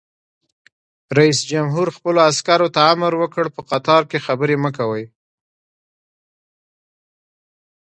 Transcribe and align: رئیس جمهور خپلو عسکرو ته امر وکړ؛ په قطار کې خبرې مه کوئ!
رئیس 1.17 1.39
جمهور 1.51 1.87
خپلو 1.97 2.19
عسکرو 2.29 2.67
ته 2.75 2.81
امر 2.91 3.13
وکړ؛ 3.21 3.45
په 3.55 3.61
قطار 3.71 4.01
کې 4.09 4.23
خبرې 4.25 4.55
مه 4.63 4.71
کوئ! 4.77 5.05